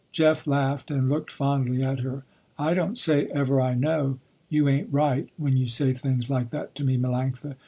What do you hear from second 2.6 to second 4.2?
don't say ever I know,